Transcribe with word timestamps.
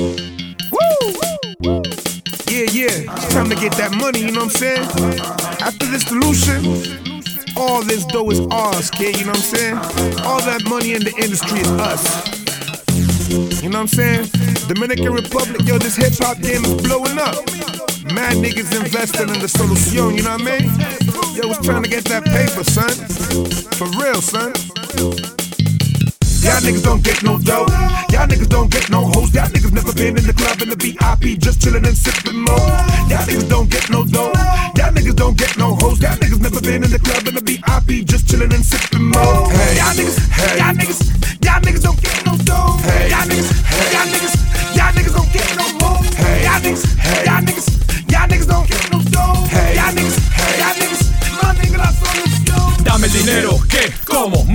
Woo! 0.00 0.16
Yeah, 2.48 2.64
yeah. 2.72 3.04
It's 3.04 3.28
time 3.34 3.50
to 3.50 3.54
get 3.54 3.72
that 3.76 3.92
money, 4.00 4.20
you 4.20 4.32
know 4.32 4.46
what 4.46 4.56
I'm 4.56 4.64
saying? 4.64 4.88
After 5.60 5.84
this 5.84 6.04
solution, 6.04 6.64
all 7.54 7.82
this 7.82 8.06
dough 8.06 8.30
is 8.30 8.40
ours, 8.50 8.88
kid, 8.88 9.18
you 9.18 9.26
know 9.26 9.32
what 9.32 9.52
I'm 9.52 9.58
saying? 9.58 9.76
All 10.24 10.40
that 10.40 10.64
money 10.64 10.94
in 10.94 11.04
the 11.04 11.12
industry 11.20 11.60
is 11.60 11.68
us. 11.76 12.02
You 13.62 13.68
know 13.68 13.84
what 13.84 13.92
I'm 13.92 13.92
saying? 13.92 14.30
Dominican 14.68 15.12
Republic, 15.12 15.68
yo, 15.68 15.76
this 15.76 15.96
hip 15.96 16.14
hop 16.16 16.40
game 16.40 16.64
is 16.64 16.80
blowing 16.80 17.18
up. 17.20 17.36
Mad 18.16 18.40
niggas 18.40 18.72
investing 18.72 19.28
in 19.28 19.38
the 19.38 19.48
solution, 19.48 20.16
you 20.16 20.22
know 20.22 20.32
what 20.32 20.48
I 20.48 20.64
mean? 20.64 21.36
Yo, 21.36 21.46
was 21.46 21.60
trying 21.60 21.82
to 21.82 21.90
get 21.90 22.04
that 22.06 22.24
paper, 22.24 22.64
son. 22.64 22.88
For 23.76 23.84
real, 24.00 24.24
son. 24.24 25.39
Y'all 26.40 26.60
niggas 26.64 26.82
don't 26.82 27.02
get 27.04 27.22
no 27.22 27.38
dough. 27.38 27.66
Y'all 28.12 28.26
niggas 28.26 28.48
don't 28.48 28.70
get 28.70 28.88
no 28.90 29.04
hoes. 29.12 29.34
Y'all 29.34 29.46
niggas 29.48 29.72
never 29.72 29.92
been 29.92 30.16
in 30.16 30.24
the 30.24 30.32
club 30.32 30.60
in 30.62 30.70
the 30.70 30.76
VIP, 30.76 31.38
just 31.38 31.60
chillin' 31.60 31.84
and 31.86 31.96
sippin' 31.96 32.36
more. 32.48 32.68
Y'all 33.12 33.24
niggas 33.28 33.48
don't 33.48 33.68
get 33.70 33.88
no 33.90 34.04
dough. 34.04 34.32
Y'all 34.76 34.92
niggas 34.92 35.16
don't 35.16 35.36
get 35.36 35.56
no 35.58 35.74
hoes. 35.76 36.00
Y'all 36.00 36.16
niggas 36.16 36.40
never 36.40 36.60
been 36.60 36.82
in 36.84 36.90
the 36.90 36.98
club 36.98 37.28
in 37.28 37.34
the 37.34 37.44
VIP, 37.44 38.06
just 38.06 38.26
chillin' 38.26 38.54
and 38.54 38.64
sippin' 38.64 39.04
more. 39.12 39.52
Hey, 39.52 39.76
y'all 39.76 39.92
niggas, 39.92 40.18
hey, 40.32 40.58
y'all 40.60 40.74
niggas, 40.74 41.00
y'all 41.44 41.60
niggas 41.60 41.82
don't 41.82 42.00
get 42.00 42.16
no 42.24 42.32
dough. 42.48 42.76
Hey, 42.88 42.99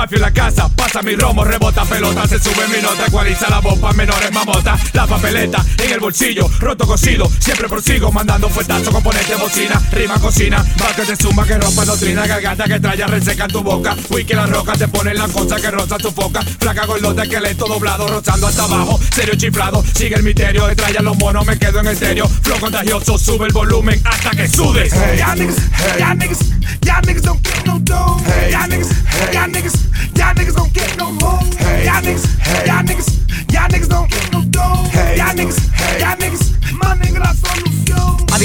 Mafia 0.00 0.16
en 0.16 0.22
la 0.22 0.32
casa, 0.32 0.66
pasa 0.74 1.02
mi 1.02 1.14
romo, 1.14 1.44
rebota 1.44 1.84
pelota, 1.84 2.26
se 2.26 2.38
sube 2.38 2.66
mi 2.68 2.80
nota, 2.80 3.04
ecualiza 3.04 3.50
la 3.50 3.60
bomba, 3.60 3.92
menores 3.92 4.32
mamota, 4.32 4.78
la 4.94 5.06
papeleta 5.06 5.62
en 5.76 5.92
el 5.92 6.00
bolsillo, 6.00 6.48
roto 6.58 6.86
cocido, 6.86 7.30
siempre 7.38 7.68
prosigo, 7.68 8.10
mandando 8.10 8.48
fuetazo, 8.48 8.90
componente 8.92 9.34
bocina, 9.34 9.78
rima 9.92 10.18
cocina, 10.18 10.64
vaca 10.78 11.04
de 11.04 11.14
zumba 11.16 11.44
que 11.44 11.58
rompa 11.58 11.84
doctrina, 11.84 12.26
garganta 12.26 12.64
que 12.64 12.80
traya, 12.80 13.08
reseca 13.08 13.46
tu 13.46 13.62
boca, 13.62 13.94
wiki 14.08 14.32
la 14.32 14.46
roca, 14.46 14.72
te 14.72 14.88
pone 14.88 15.12
la 15.12 15.28
cosa 15.28 15.56
que 15.56 15.70
roza 15.70 15.98
tu 15.98 16.10
foca, 16.10 16.40
flaca 16.40 16.86
gordota, 16.86 17.24
esqueleto 17.24 17.66
doblado, 17.66 18.08
rozando 18.08 18.46
hasta 18.46 18.64
abajo, 18.64 18.98
serio 19.14 19.34
chiflado, 19.34 19.84
sigue 19.94 20.14
el 20.14 20.22
misterio, 20.22 20.66
detraya 20.66 21.02
los 21.02 21.18
monos, 21.18 21.44
me 21.44 21.58
quedo 21.58 21.80
en 21.80 21.88
estéreo, 21.88 22.26
flow 22.26 22.58
contagioso, 22.58 23.18
sube 23.18 23.48
el 23.48 23.52
volumen 23.52 24.00
hasta 24.06 24.30
que 24.30 24.48
sudes. 24.48 24.94
Hey, 24.94 25.20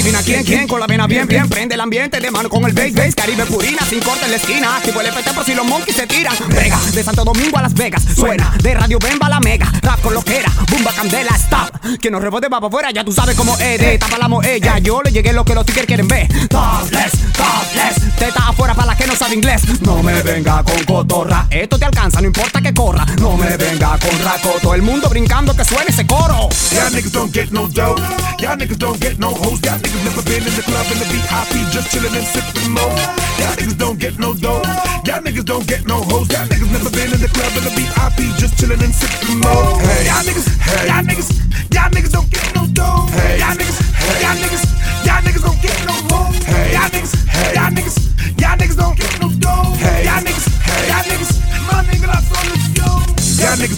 Adivina 0.06 0.22
quién, 0.22 0.44
quién, 0.44 0.68
con 0.68 0.78
la 0.78 0.86
vena 0.86 1.08
bien, 1.08 1.26
bien. 1.26 1.48
Prende 1.48 1.74
el 1.74 1.80
ambiente 1.80 2.20
de 2.20 2.30
mano 2.30 2.48
con 2.48 2.64
el 2.64 2.72
bass, 2.72 2.92
bass. 2.92 3.12
Caribe 3.16 3.44
purina, 3.44 3.80
sin 3.90 3.98
corte 3.98 4.24
en 4.24 4.30
la 4.30 4.36
esquina. 4.36 4.80
Tipo 4.84 5.00
el 5.00 5.08
FT 5.08 5.32
por 5.34 5.44
si 5.44 5.52
los 5.52 5.66
monkeys 5.66 5.96
se 5.96 6.06
tiran. 6.06 6.32
Vega, 6.48 6.78
de 6.92 7.02
Santo 7.02 7.24
Domingo 7.24 7.58
a 7.58 7.62
Las 7.62 7.74
Vegas. 7.74 8.04
Suena, 8.14 8.54
de 8.62 8.74
Radio 8.74 9.00
Bemba 9.00 9.26
a 9.26 9.30
la 9.30 9.40
Mega. 9.40 9.66
Rap 9.82 10.00
con 10.02 10.14
lo 10.14 10.22
que 10.22 10.38
era, 10.38 10.52
Bumba 10.70 10.92
Candela, 10.92 11.32
stop. 11.34 11.98
Que 12.00 12.08
nos 12.08 12.22
rebote 12.22 12.46
va 12.46 12.60
para 12.60 12.68
afuera, 12.68 12.90
ya 12.92 13.02
tú 13.02 13.10
sabes 13.10 13.34
cómo 13.34 13.58
es. 13.58 13.80
De 13.80 13.98
tapa 13.98 14.16
la 14.16 14.28
moella, 14.28 14.78
yo 14.78 15.02
le 15.02 15.10
llegué 15.10 15.32
lo 15.32 15.44
que 15.44 15.56
los 15.56 15.66
tigres 15.66 15.86
quieren 15.86 16.06
ver. 16.06 16.28
Topless, 16.46 17.12
topless. 17.32 18.16
Teta 18.16 18.48
afuera 18.48 18.74
para 18.74 18.86
la 18.86 18.95
no 19.16 19.24
sabe 19.24 19.34
inglés 19.34 19.62
No 19.80 20.02
me 20.02 20.22
venga 20.22 20.62
con 20.62 20.84
cotorra 20.84 21.46
Esto 21.50 21.78
te 21.78 21.84
alcanza, 21.84 22.20
no 22.20 22.26
importa 22.26 22.60
que 22.60 22.72
corra 22.74 23.04
No 23.20 23.36
me 23.36 23.56
venga 23.56 23.98
con 23.98 24.22
raco 24.22 24.56
Todo 24.60 24.74
el 24.74 24.82
mundo 24.82 25.08
brincando 25.08 25.54
que 25.54 25.64
suene 25.64 25.90
ese 25.90 26.06
coro 26.06 26.48
Y'all 26.72 26.90
niggas 26.90 27.12
don't 27.12 27.32
get 27.32 27.50
no 27.52 27.66
dough. 27.68 27.96
Y'all 28.38 28.56
niggas 28.56 28.76
don't 28.76 29.00
get 29.00 29.18
no 29.18 29.28
hoes. 29.28 29.60
Y'all 29.62 29.78
niggas 29.78 30.04
never 30.04 30.22
been 30.22 30.42
in 30.42 30.54
the 30.54 30.62
club 30.62 30.86
in 30.92 30.98
the 30.98 31.06
VIP, 31.06 31.72
just 31.72 31.88
chillin' 31.88 32.12
and 32.12 32.26
sippin' 32.26 32.68
more. 32.68 32.92
Y'all 33.38 33.56
niggas 33.56 33.78
don't 33.78 33.98
get 33.98 34.18
no 34.18 34.34
dough. 34.34 34.60
Y'all 35.06 35.22
niggas 35.22 35.44
don't 35.44 35.66
get 35.66 35.86
no 35.86 36.02
hoes. 36.02 36.28
Y'all 36.28 36.46
niggas 36.46 36.70
never 36.70 36.90
been 36.90 37.12
in 37.12 37.20
the 37.20 37.28
club 37.28 37.52
in 37.56 37.64
the 37.64 37.70
VIP, 37.70 38.36
just 38.38 38.54
chillin' 38.58 38.82
and 38.84 38.92
sippin' 38.92 39.40
more. 39.40 39.80
Hey, 39.80 40.06
y'all 40.06 40.22
niggas, 40.24 40.48
hey, 40.58 40.86
y'all 40.88 41.02
niggas, 41.02 41.30
y'all 41.72 41.90
niggas 41.90 42.12
don't 42.12 42.30
get 42.30 42.54
no 42.54 42.55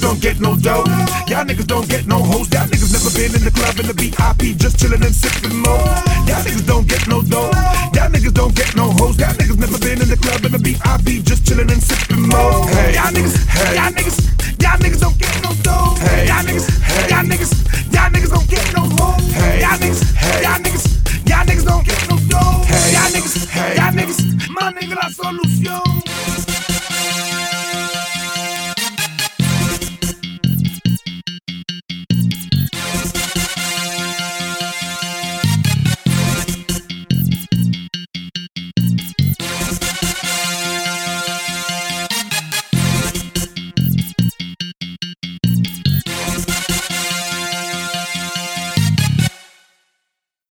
don't 0.08 0.20
get 0.22 0.40
no 0.40 0.56
dough. 0.56 0.88
Y'all 1.28 1.44
niggas 1.44 1.66
don't 1.66 1.86
get 1.86 2.06
no 2.06 2.16
hoes. 2.16 2.48
Y'all 2.48 2.64
niggas 2.64 2.92
never 2.96 3.12
been 3.12 3.28
in 3.36 3.44
the 3.44 3.52
club 3.52 3.76
in 3.76 3.86
the 3.86 3.92
VIP, 3.92 4.56
just 4.56 4.80
chillin' 4.80 5.04
and 5.04 5.12
sippin' 5.12 5.52
mo. 5.60 5.76
Y'all 6.24 6.40
niggas 6.40 6.66
don't 6.66 6.88
get 6.88 7.06
no 7.08 7.20
dough. 7.20 7.52
Y'all 7.92 8.08
niggas 8.08 8.32
don't 8.32 8.54
get 8.56 8.74
no 8.74 8.88
hoes. 8.96 9.20
Y'all 9.20 9.36
niggas 9.36 9.58
never 9.60 9.76
been 9.78 10.00
in 10.00 10.08
the 10.08 10.16
club 10.16 10.40
in 10.48 10.52
the 10.52 10.60
VIP, 10.64 11.20
just 11.28 11.44
chillin' 11.44 11.68
and 11.68 11.82
sippin' 11.84 12.24
mo. 12.24 12.64
Hey, 12.72 12.96
y'all 12.96 13.12
niggas, 13.12 13.36
hey, 13.52 13.76
y'all 13.76 13.92
niggas, 13.92 14.18
y'all 14.62 14.78
niggas 14.80 15.00
don't 15.04 15.18
get 15.20 15.34
no 15.44 15.50
dough. 15.60 15.92
Hey, 16.00 16.24
y'all 16.24 16.44
niggas, 16.48 16.68
hey, 16.88 17.04
y'all 17.12 17.26
niggas, 17.28 17.52
y'all 17.92 18.08
niggas 18.08 18.32
don't 18.32 18.48
get 18.48 18.64
no 18.72 18.82
hoes. 18.96 19.20
Hey, 19.36 19.60
y'all 19.60 19.76
niggas, 19.76 20.02
hey, 20.16 20.40
y'all 20.40 20.60
niggas, 20.64 20.86
y'all 21.28 21.44
niggas 21.44 21.66
don't 21.68 21.84
get 21.84 22.00
no 22.08 22.16
dough. 22.32 22.64
Hey, 22.64 22.96
y'all 22.96 23.12
niggas, 23.12 23.36
hey, 23.44 23.76
y'all 23.76 23.92
niggas, 23.92 24.20
my 24.56 24.72
nigga 24.72 24.96
la 24.96 25.08
solución. 25.12 26.47